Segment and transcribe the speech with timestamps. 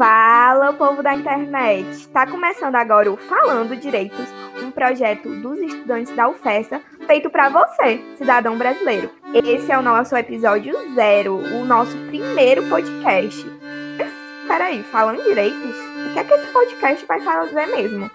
[0.00, 1.86] Fala, povo da internet!
[1.90, 4.30] Está começando agora o Falando Direitos,
[4.62, 9.10] um projeto dos estudantes da UFESA feito para você, cidadão brasileiro.
[9.44, 13.44] Esse é o nosso episódio zero, o nosso primeiro podcast.
[13.98, 14.10] Mas,
[14.48, 15.76] peraí, falando direitos?
[15.76, 18.10] O que é que esse podcast vai fazer mesmo?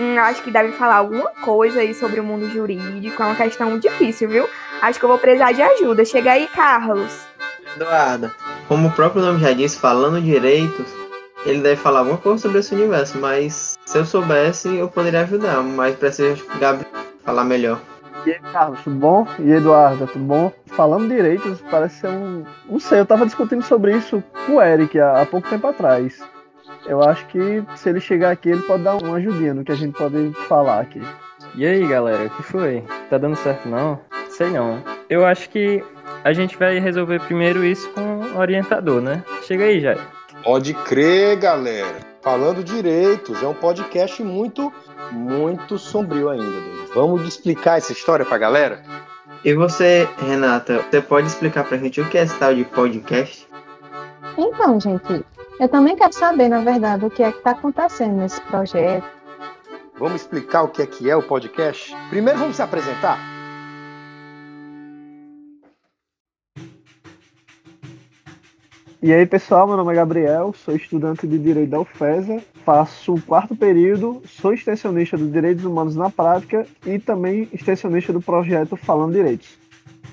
[0.00, 3.78] Hum, acho que deve falar alguma coisa aí sobre o mundo jurídico, é uma questão
[3.78, 4.48] difícil, viu?
[4.82, 6.04] Acho que eu vou precisar de ajuda.
[6.04, 7.24] Chega aí, Carlos.
[7.76, 8.34] Eduarda,
[8.66, 10.98] como o próprio nome já disse, falando direitos,
[11.44, 15.62] ele deve falar alguma coisa sobre esse universo, mas se eu soubesse, eu poderia ajudar,
[15.62, 16.90] mas preciso Gabriel
[17.24, 17.80] falar melhor.
[18.26, 19.26] E aí, Carlos, tudo bom?
[19.38, 20.52] E Eduardo, tudo bom?
[20.66, 22.44] Falando direitos, parece ser um.
[22.68, 26.20] Não sei, eu tava discutindo sobre isso com o Eric há, há pouco tempo atrás.
[26.86, 29.76] Eu acho que se ele chegar aqui, ele pode dar uma ajudinha no que a
[29.76, 31.00] gente pode falar aqui.
[31.54, 32.84] E aí, galera, o que foi?
[33.08, 33.98] Tá dando certo não?
[34.28, 34.82] Sei não.
[35.08, 35.82] Eu acho que
[36.22, 39.24] a gente vai resolver primeiro isso com o orientador, né?
[39.42, 40.19] Chega aí, Jair.
[40.42, 42.00] Pode crer, galera.
[42.22, 44.72] Falando direitos, é um podcast muito,
[45.12, 46.86] muito sombrio ainda.
[46.94, 48.82] Vamos explicar essa história pra galera?
[49.44, 53.46] E você, Renata, você pode explicar pra gente o que é esse tal de podcast?
[54.36, 55.24] Então, gente,
[55.58, 59.06] eu também quero saber, na verdade, o que é que está acontecendo nesse projeto.
[59.98, 61.94] Vamos explicar o que é que é o podcast?
[62.08, 63.18] Primeiro vamos se apresentar.
[69.02, 73.22] E aí, pessoal, meu nome é Gabriel, sou estudante de Direito da UFESA, faço o
[73.22, 79.14] quarto período, sou extensionista dos Direitos Humanos na Prática e também extensionista do projeto Falando
[79.14, 79.58] Direitos.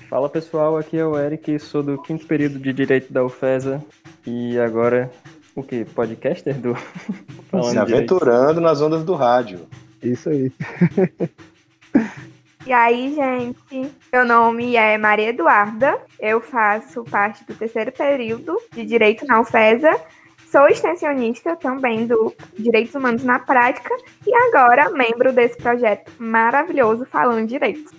[0.08, 3.84] Fala pessoal, aqui é o Eric, sou do quinto período de Direito da UFESA
[4.26, 5.12] e agora,
[5.54, 5.84] o que?
[5.84, 6.74] Podcaster do
[7.52, 8.60] Falando Se aventurando Direito.
[8.62, 9.66] nas ondas do rádio.
[10.02, 10.50] Isso aí.
[12.66, 18.84] E aí, gente, meu nome é Maria Eduarda, eu faço parte do terceiro período de
[18.84, 19.90] Direito na UFESA,
[20.50, 23.94] sou extensionista também do Direitos Humanos na Prática
[24.26, 27.92] e agora membro desse projeto maravilhoso Falando Direitos.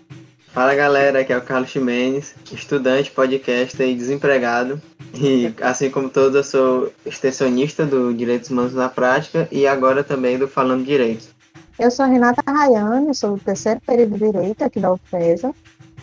[0.48, 4.82] Fala galera, aqui é o Carlos Ximenes, estudante, podcaster e desempregado.
[5.14, 10.40] E assim como todos, eu sou extensionista do Direitos Humanos na Prática e agora também
[10.40, 11.30] do Falando Direitos.
[11.78, 15.54] Eu sou Renata Rayane, sou do terceiro período de Direito aqui da UFESA.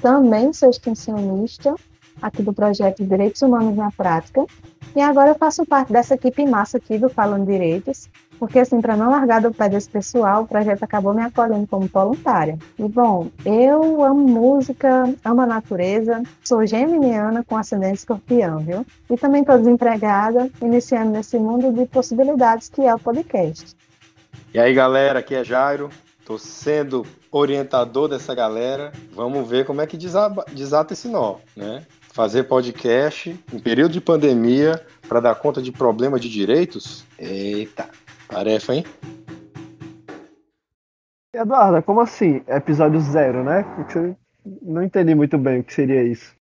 [0.00, 1.74] Também sou extensionista
[2.20, 4.44] aqui do projeto Direitos Humanos na Prática.
[4.94, 8.08] E agora eu faço parte dessa equipe massa aqui do Falando Direitos,
[8.38, 11.86] porque assim, para não largar do pé desse pessoal, o projeto acabou me acolhendo como
[11.86, 12.58] voluntária.
[12.78, 18.86] E bom, eu amo música, amo a natureza, sou geminiana com ascendente escorpião, viu?
[19.10, 23.76] E também estou desempregada, iniciando nesse mundo de possibilidades que é o podcast.
[24.54, 25.90] E aí, galera, aqui é Jairo.
[26.26, 28.90] Tô sendo orientador dessa galera.
[29.12, 31.86] Vamos ver como é que desaba, desata esse nó, né?
[32.12, 37.06] Fazer podcast em período de pandemia para dar conta de problema de direitos?
[37.16, 37.88] Eita,
[38.26, 38.84] tarefa, hein?
[41.32, 42.42] Eduardo, como assim?
[42.48, 43.64] Episódio zero, né?
[44.62, 46.34] Não entendi muito bem o que seria isso.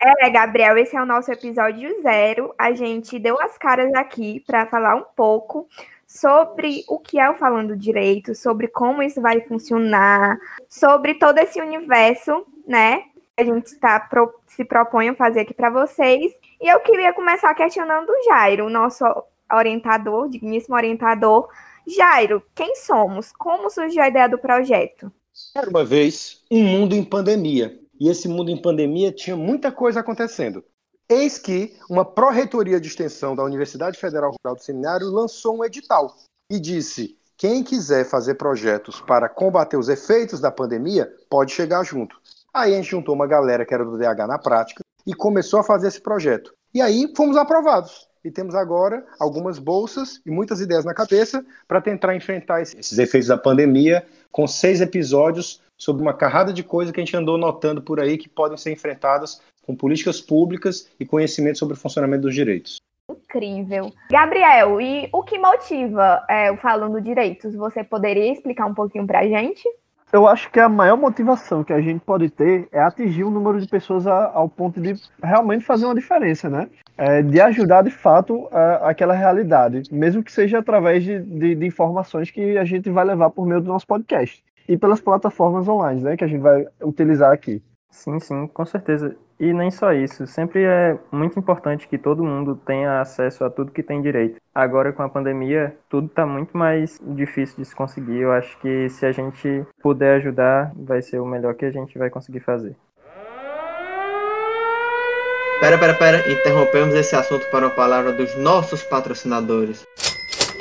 [0.00, 2.54] É, Gabriel, esse é o nosso episódio zero.
[2.56, 5.68] A gente deu as caras aqui para falar um pouco
[6.12, 11.58] sobre o que é o Falando Direito, sobre como isso vai funcionar, sobre todo esse
[11.58, 13.04] universo, né?
[13.34, 16.30] Que a gente tá pro, se propõe a fazer aqui para vocês.
[16.60, 19.04] E eu queria começar questionando o Jairo, nosso
[19.50, 21.48] orientador, digníssimo orientador.
[21.86, 23.32] Jairo, quem somos?
[23.32, 25.10] Como surgiu a ideia do projeto?
[25.56, 27.80] Era uma vez um mundo em pandemia.
[27.98, 30.62] E esse mundo em pandemia tinha muita coisa acontecendo.
[31.12, 36.16] Eis que uma pró-reitoria de extensão da Universidade Federal Rural do Seminário lançou um edital
[36.50, 42.16] e disse: quem quiser fazer projetos para combater os efeitos da pandemia, pode chegar junto.
[42.54, 45.62] Aí a gente juntou uma galera que era do DH na prática e começou a
[45.62, 46.54] fazer esse projeto.
[46.72, 48.08] E aí fomos aprovados.
[48.24, 53.28] E temos agora algumas bolsas e muitas ideias na cabeça para tentar enfrentar esses efeitos
[53.28, 57.82] da pandemia com seis episódios sobre uma carrada de coisas que a gente andou notando
[57.82, 62.34] por aí que podem ser enfrentadas com políticas públicas e conhecimento sobre o funcionamento dos
[62.34, 62.80] direitos.
[63.10, 63.92] Incrível.
[64.10, 67.54] Gabriel, e o que motiva é, o Falando Direitos?
[67.54, 69.68] Você poderia explicar um pouquinho para a gente?
[70.12, 73.58] Eu acho que a maior motivação que a gente pode ter é atingir o número
[73.58, 76.68] de pessoas a, ao ponto de realmente fazer uma diferença, né?
[76.98, 81.66] É, de ajudar de fato a, aquela realidade, mesmo que seja através de, de, de
[81.66, 86.02] informações que a gente vai levar por meio do nosso podcast e pelas plataformas online,
[86.02, 86.14] né?
[86.14, 87.62] Que a gente vai utilizar aqui.
[87.92, 89.14] Sim, sim, com certeza.
[89.38, 93.70] E nem só isso, sempre é muito importante que todo mundo tenha acesso a tudo
[93.70, 94.40] que tem direito.
[94.54, 98.20] Agora com a pandemia, tudo está muito mais difícil de se conseguir.
[98.20, 101.98] Eu acho que se a gente puder ajudar, vai ser o melhor que a gente
[101.98, 102.74] vai conseguir fazer.
[105.60, 109.86] Pera, pera, pera, interrompemos esse assunto para a palavra dos nossos patrocinadores.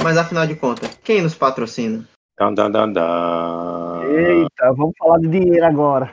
[0.04, 2.04] Mas afinal de contas, quem nos patrocina?
[2.38, 4.02] Dan, dan, dan, dan.
[4.04, 6.12] Eita, vamos falar de dinheiro agora.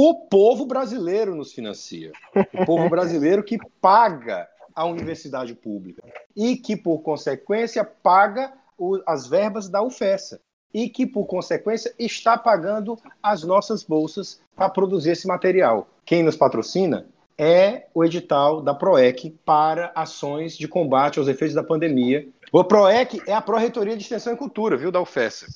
[0.00, 2.12] O povo brasileiro nos financia.
[2.54, 6.00] O povo brasileiro que paga a universidade pública
[6.36, 10.40] e que, por consequência, paga o- as verbas da UFESA
[10.72, 15.88] e que, por consequência, está pagando as nossas bolsas para produzir esse material.
[16.04, 17.04] Quem nos patrocina
[17.36, 22.24] é o edital da PROEC para ações de combate aos efeitos da pandemia.
[22.52, 25.46] O PROEC é a Pró-Reitoria de Extensão e Cultura, viu, da UFESA.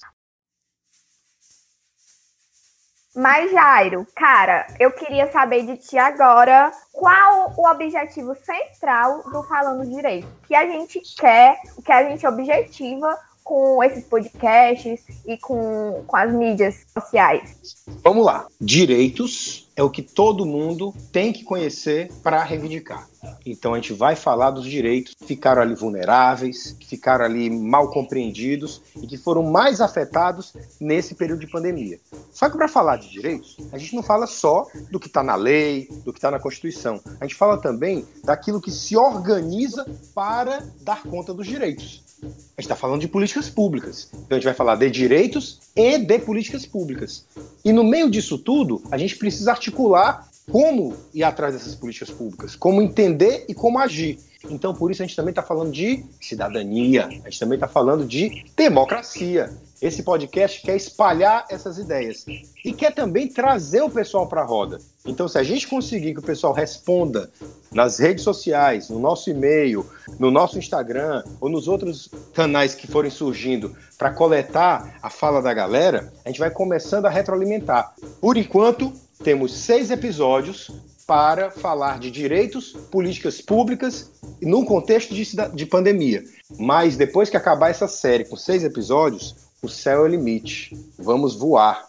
[3.14, 9.84] Mas, Jairo, cara, eu queria saber de ti agora qual o objetivo central do Falando
[9.88, 10.26] Direito.
[10.26, 16.04] O que a gente quer, o que a gente objetiva com esses podcasts e com,
[16.06, 17.58] com as mídias sociais.
[18.02, 18.46] Vamos lá.
[18.58, 23.11] Direitos é o que todo mundo tem que conhecer para reivindicar.
[23.46, 27.90] Então a gente vai falar dos direitos que ficaram ali vulneráveis, que ficaram ali mal
[27.90, 32.00] compreendidos e que foram mais afetados nesse período de pandemia.
[32.32, 35.34] Só que para falar de direitos, a gente não fala só do que está na
[35.34, 37.00] lei, do que está na Constituição.
[37.20, 42.02] A gente fala também daquilo que se organiza para dar conta dos direitos.
[42.22, 44.08] A gente está falando de políticas públicas.
[44.12, 47.26] Então a gente vai falar de direitos e de políticas públicas.
[47.64, 52.56] E no meio disso tudo, a gente precisa articular como ir atrás dessas políticas públicas,
[52.56, 54.18] como entender e como agir.
[54.50, 58.04] Então, por isso, a gente também está falando de cidadania, a gente também está falando
[58.04, 59.50] de democracia.
[59.80, 62.24] Esse podcast quer espalhar essas ideias
[62.64, 64.78] e quer também trazer o pessoal para a roda.
[65.04, 67.30] Então, se a gente conseguir que o pessoal responda
[67.72, 69.84] nas redes sociais, no nosso e-mail,
[70.18, 75.52] no nosso Instagram ou nos outros canais que forem surgindo para coletar a fala da
[75.52, 77.94] galera, a gente vai começando a retroalimentar.
[78.20, 78.92] Por enquanto,
[79.22, 80.70] temos seis episódios
[81.06, 84.10] para falar de direitos, políticas públicas
[84.40, 85.24] num contexto de,
[85.54, 86.22] de pandemia.
[86.58, 90.76] Mas depois que acabar essa série com seis episódios, o céu é o limite.
[90.98, 91.86] Vamos voar.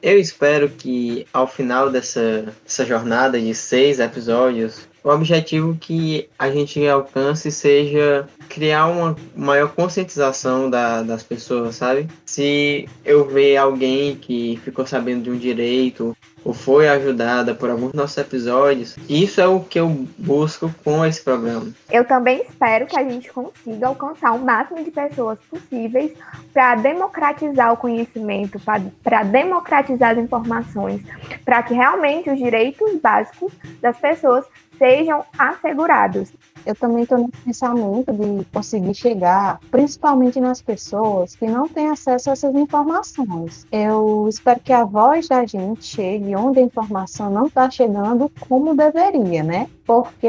[0.00, 6.50] Eu espero que ao final dessa, dessa jornada de seis episódios, o objetivo que a
[6.50, 12.06] gente alcance seja criar uma maior conscientização da- das pessoas, sabe?
[12.26, 16.16] Se eu ver alguém que ficou sabendo de um direito
[16.48, 21.22] ou foi ajudada por alguns nossos episódios, isso é o que eu busco com esse
[21.22, 21.66] programa.
[21.90, 26.12] Eu também espero que a gente consiga alcançar o máximo de pessoas possíveis
[26.54, 28.58] para democratizar o conhecimento,
[29.04, 31.02] para democratizar as informações,
[31.44, 33.52] para que realmente os direitos básicos
[33.82, 34.46] das pessoas
[34.78, 36.32] sejam assegurados.
[36.64, 42.30] Eu também estou nesse pensamento de conseguir chegar, principalmente nas pessoas que não têm acesso
[42.30, 43.66] a essas informações.
[43.70, 48.74] Eu espero que a voz da gente chegue onde a informação não está chegando como
[48.74, 49.68] deveria, né?
[49.86, 50.28] Porque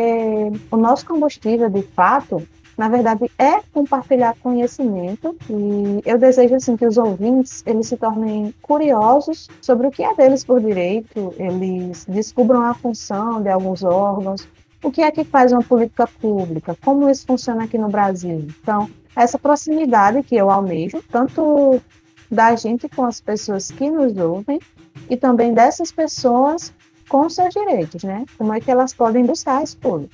[0.72, 2.42] o nosso combustível, de fato,
[2.80, 8.54] na verdade, é compartilhar conhecimento e eu desejo assim que os ouvintes eles se tornem
[8.62, 14.48] curiosos sobre o que é deles por direito, eles descubram a função de alguns órgãos,
[14.84, 18.48] o que é que faz uma política pública, como isso funciona aqui no Brasil.
[18.62, 21.82] Então, essa proximidade que eu almejo, tanto
[22.32, 24.60] da gente com as pessoas que nos ouvem
[25.10, 26.72] e também dessas pessoas
[27.08, 28.24] com seus direitos, né?
[28.38, 30.14] Como é que elas podem buscar esse público.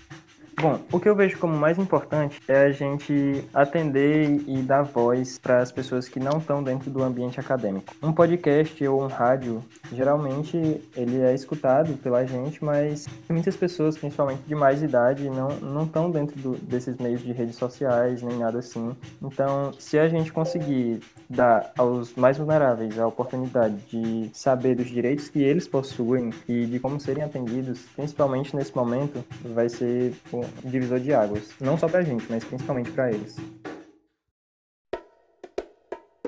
[0.62, 5.38] Bom, o que eu vejo como mais importante é a gente atender e dar voz
[5.38, 7.94] para as pessoas que não estão dentro do ambiente acadêmico.
[8.02, 14.44] Um podcast ou um rádio, geralmente ele é escutado pela gente, mas muitas pessoas, principalmente
[14.48, 18.60] de mais idade, não não estão dentro do, desses meios de redes sociais nem nada
[18.60, 18.96] assim.
[19.22, 25.28] Então, se a gente conseguir dar aos mais vulneráveis a oportunidade de saber dos direitos
[25.28, 31.00] que eles possuem e de como serem atendidos, principalmente nesse momento, vai ser um divisor
[31.00, 31.50] de águas.
[31.60, 33.36] Não só pra gente, mas principalmente pra eles.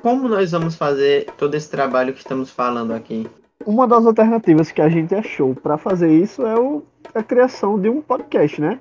[0.02, 3.28] Como nós vamos fazer todo esse trabalho que estamos falando aqui?
[3.66, 6.84] Uma das alternativas que a gente achou para fazer isso é o-
[7.14, 8.80] a criação de um podcast, né?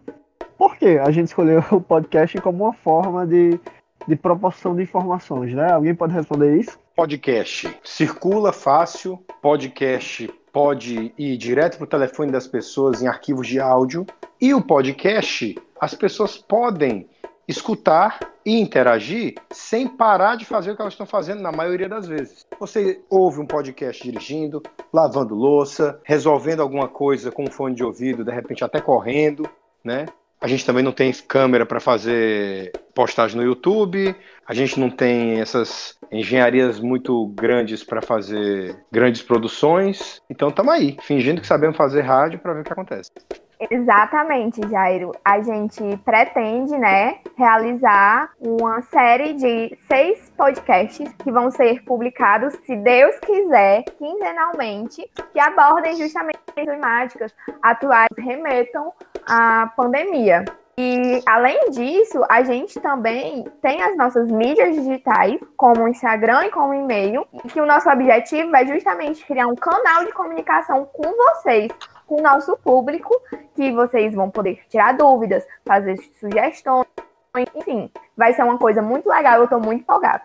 [0.57, 3.59] Por que a gente escolheu o podcast como uma forma de,
[4.07, 5.73] de proporção de informações, né?
[5.73, 6.79] Alguém pode responder isso?
[6.95, 13.59] Podcast circula fácil, podcast pode ir direto para o telefone das pessoas em arquivos de
[13.61, 14.07] áudio.
[14.41, 17.09] E o podcast, as pessoas podem
[17.49, 22.07] escutar e interagir sem parar de fazer o que elas estão fazendo na maioria das
[22.07, 22.45] vezes.
[22.61, 24.63] Você ouve um podcast dirigindo,
[24.93, 29.49] lavando louça, resolvendo alguma coisa com um fone de ouvido, de repente até correndo,
[29.83, 30.07] né?
[30.39, 34.15] A gente também não tem câmera para fazer postagem no YouTube,
[34.47, 40.21] a gente não tem essas engenharias muito grandes para fazer grandes produções.
[40.29, 43.11] Então estamos aí, fingindo que sabemos fazer rádio para ver o que acontece.
[43.59, 45.13] Exatamente, Jairo.
[45.25, 52.77] A gente pretende, né, realizar uma série de seis podcasts que vão ser publicados, se
[52.77, 58.93] Deus quiser, quinzenalmente, que abordem justamente temáticas atuais que remetam
[59.27, 60.45] à pandemia.
[60.79, 66.51] E além disso, a gente também tem as nossas mídias digitais, como o Instagram e
[66.51, 71.11] como e-mail, e que o nosso objetivo é justamente criar um canal de comunicação com
[71.17, 71.73] vocês,
[72.07, 73.15] com o nosso público,
[73.55, 76.87] que vocês vão poder tirar dúvidas, fazer sugestões,
[77.55, 80.25] enfim, vai ser uma coisa muito legal, eu estou muito empolgada.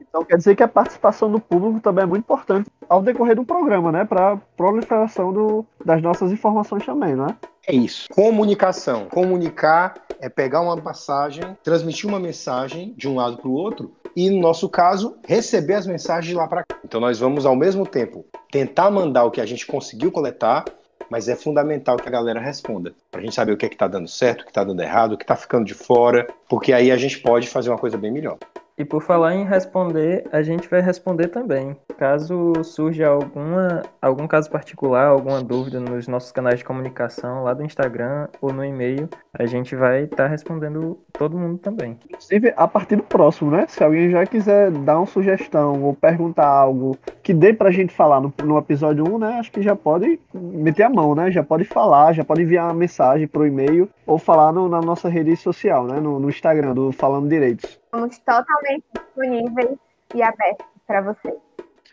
[0.00, 3.46] Então quer dizer que a participação do público também é muito importante ao decorrer do
[3.46, 4.04] programa, né?
[4.04, 7.34] Para proliferação do, das nossas informações também, né?
[7.66, 8.08] É isso.
[8.12, 9.06] Comunicação.
[9.06, 14.28] Comunicar é pegar uma passagem, transmitir uma mensagem de um lado para o outro e,
[14.28, 16.76] no nosso caso, receber as mensagens de lá para cá.
[16.84, 20.64] Então nós vamos, ao mesmo tempo, tentar mandar o que a gente conseguiu coletar
[21.12, 22.94] mas é fundamental que a galera responda.
[23.10, 25.12] Pra gente saber o que é que tá dando certo, o que tá dando errado,
[25.12, 28.10] o que tá ficando de fora, porque aí a gente pode fazer uma coisa bem
[28.10, 28.38] melhor.
[28.76, 31.76] E por falar em responder, a gente vai responder também.
[31.98, 37.62] Caso surja alguma, algum caso particular, alguma dúvida nos nossos canais de comunicação, lá do
[37.62, 41.98] Instagram ou no e-mail, a gente vai estar tá respondendo todo mundo também.
[42.08, 43.66] Inclusive, a partir do próximo, né?
[43.68, 48.20] Se alguém já quiser dar uma sugestão ou perguntar algo que dê pra gente falar
[48.20, 49.38] no, no episódio 1, né?
[49.38, 51.30] Acho que já pode meter a mão, né?
[51.30, 55.08] Já pode falar, já pode enviar uma mensagem pro e-mail ou falar no, na nossa
[55.10, 56.00] rede social, né?
[56.00, 57.81] No, no Instagram do Falando Direitos.
[57.94, 59.76] Estamos totalmente disponíveis
[60.14, 61.36] e abertos para você.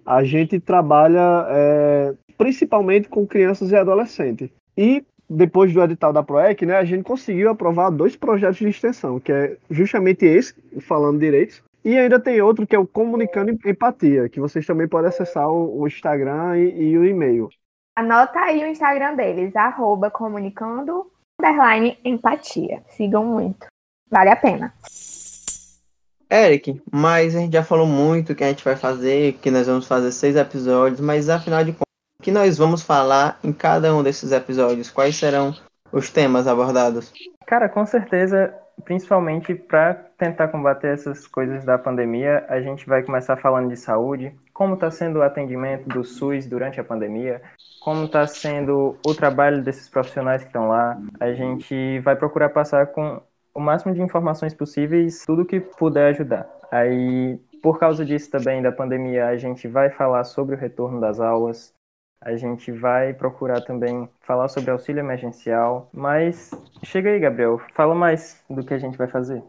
[0.04, 4.50] a gente trabalha é, principalmente com crianças e adolescentes.
[4.76, 9.18] E depois do edital da PROEC, né, a gente conseguiu aprovar dois projetos de extensão,
[9.18, 14.28] que é justamente esse, Falando Direitos, e ainda tem outro que é o Comunicando Empatia,
[14.28, 17.48] que vocês também podem acessar o, o Instagram e, e, o e-mail.
[17.96, 19.52] Anota aí o Instagram deles,
[20.12, 21.10] comunicando
[22.04, 22.82] empatia.
[22.90, 23.66] Sigam muito.
[24.08, 24.72] Vale a pena.
[26.32, 29.86] Eric, mas a gente já falou muito que a gente vai fazer, que nós vamos
[29.86, 31.82] fazer seis episódios, mas afinal de contas,
[32.18, 34.90] o que nós vamos falar em cada um desses episódios?
[34.90, 35.54] Quais serão
[35.92, 37.12] os temas abordados?
[37.46, 43.36] Cara, com certeza, principalmente para tentar combater essas coisas da pandemia, a gente vai começar
[43.36, 47.42] falando de saúde, como está sendo o atendimento do SUS durante a pandemia,
[47.82, 50.96] como está sendo o trabalho desses profissionais que estão lá.
[51.20, 53.20] A gente vai procurar passar com
[53.54, 56.48] o máximo de informações possíveis, tudo que puder ajudar.
[56.70, 61.20] Aí, por causa disso também, da pandemia, a gente vai falar sobre o retorno das
[61.20, 61.74] aulas,
[62.20, 66.50] a gente vai procurar também falar sobre auxílio emergencial, mas
[66.84, 69.42] chega aí, Gabriel, fala mais do que a gente vai fazer.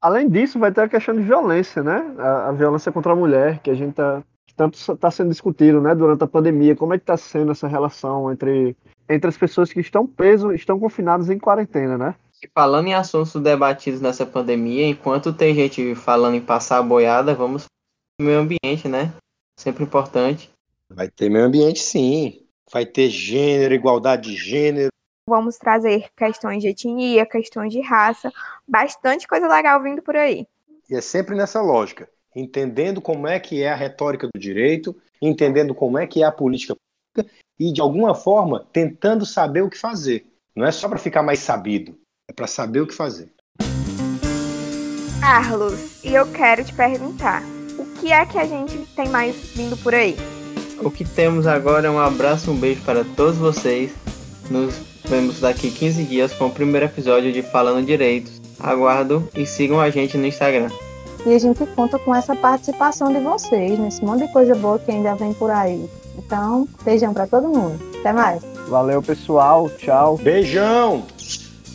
[0.00, 2.14] Além disso, vai ter a questão de violência, né?
[2.18, 4.22] A, a violência contra a mulher, que a gente tá,
[4.56, 6.76] tanto está sendo discutido, né, durante a pandemia.
[6.76, 8.76] Como é que está sendo essa relação entre,
[9.08, 12.14] entre as pessoas que estão presas, estão confinadas em quarentena, né?
[12.42, 17.36] E falando em assuntos debatidos nessa pandemia, enquanto tem gente falando em passar a boiada,
[17.36, 19.12] vamos para o meio ambiente, né?
[19.56, 20.50] Sempre importante.
[20.90, 22.44] Vai ter meio ambiente, sim.
[22.72, 24.88] Vai ter gênero, igualdade de gênero.
[25.28, 28.32] Vamos trazer questões de etnia, questões de raça,
[28.66, 30.44] bastante coisa legal vindo por aí.
[30.90, 35.76] E é sempre nessa lógica, entendendo como é que é a retórica do direito, entendendo
[35.76, 39.78] como é que é a política pública e, de alguma forma, tentando saber o que
[39.78, 40.26] fazer.
[40.56, 41.96] Não é só para ficar mais sabido,
[42.32, 43.28] é para saber o que fazer.
[45.20, 47.42] Carlos, e eu quero te perguntar,
[47.78, 50.16] o que é que a gente tem mais vindo por aí?
[50.80, 53.92] O que temos agora é um abraço, um beijo para todos vocês.
[54.50, 54.74] Nos
[55.04, 58.40] vemos daqui 15 dias com o primeiro episódio de Falando Direitos.
[58.58, 60.70] Aguardo e sigam a gente no Instagram.
[61.24, 64.90] E a gente conta com essa participação de vocês nesse monte de coisa boa que
[64.90, 65.88] ainda vem por aí.
[66.18, 67.78] Então, beijão para todo mundo.
[68.00, 68.42] Até mais.
[68.68, 69.70] Valeu, pessoal.
[69.70, 70.16] Tchau.
[70.16, 71.04] Beijão.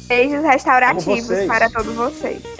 [0.07, 2.56] Beijos restaurativos para todos vocês.